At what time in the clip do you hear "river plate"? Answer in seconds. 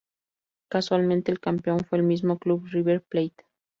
2.71-3.45